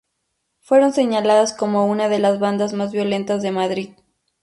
[0.61, 3.89] Fueron señaladas como una de las bandas más violentas de Madrid.